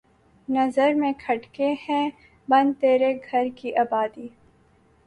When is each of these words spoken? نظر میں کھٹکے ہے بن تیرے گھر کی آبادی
نظر 0.47 0.93
میں 0.93 1.11
کھٹکے 1.19 1.73
ہے 1.89 2.01
بن 2.47 2.73
تیرے 2.81 3.13
گھر 3.31 3.47
کی 3.55 3.75
آبادی 3.77 4.27